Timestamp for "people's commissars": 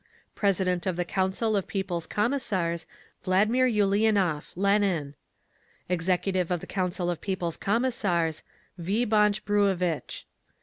1.67-2.87, 7.21-8.41